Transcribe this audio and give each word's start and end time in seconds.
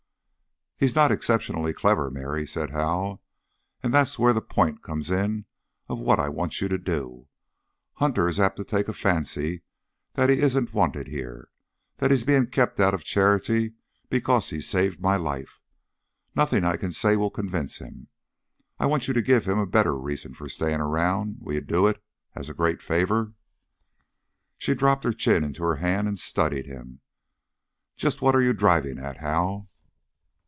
"He's 0.83 0.95
not 0.95 1.11
exceptionally 1.11 1.73
clever, 1.75 2.09
Mary," 2.09 2.47
said 2.47 2.71
Hal, 2.71 3.21
"and 3.83 3.93
that's 3.93 4.17
where 4.17 4.33
the 4.33 4.41
point 4.41 4.81
comes 4.81 5.11
in 5.11 5.45
of 5.87 5.99
what 5.99 6.19
I 6.19 6.27
want 6.27 6.59
you 6.59 6.67
to 6.69 6.79
do. 6.79 7.27
Hunter 7.97 8.27
is 8.27 8.39
apt 8.39 8.57
to 8.57 8.63
take 8.63 8.87
a 8.87 8.93
fancy 8.95 9.61
that 10.13 10.31
he 10.31 10.39
isn't 10.39 10.73
wanted 10.73 11.05
here 11.05 11.49
that 11.97 12.09
he's 12.09 12.23
being 12.23 12.47
kept 12.47 12.79
out 12.79 12.95
of 12.95 13.03
charity 13.03 13.75
because 14.09 14.49
he 14.49 14.59
saved 14.59 14.99
my 14.99 15.17
life. 15.17 15.61
Nothing 16.33 16.63
I 16.65 16.77
can 16.77 16.91
say 16.91 17.15
will 17.15 17.29
convince 17.29 17.77
him. 17.77 18.07
I 18.79 18.87
want 18.87 19.07
you 19.07 19.13
to 19.13 19.21
give 19.21 19.45
him 19.45 19.59
a 19.59 19.67
better 19.67 19.95
reason 19.95 20.33
for 20.33 20.49
staying 20.49 20.81
around. 20.81 21.35
Will 21.41 21.53
you 21.53 21.61
do 21.61 21.85
it 21.85 22.03
as 22.33 22.49
a 22.49 22.55
great 22.55 22.81
favor?" 22.81 23.33
She 24.57 24.73
dropped 24.73 25.03
her 25.03 25.13
chin 25.13 25.43
into 25.43 25.61
her 25.61 25.75
hand 25.75 26.07
and 26.07 26.17
studied 26.17 26.65
him. 26.65 27.01
"Just 27.97 28.19
what 28.23 28.35
are 28.35 28.41
you 28.41 28.53
driving 28.53 28.97
at, 28.97 29.17
Hal?" 29.17 29.67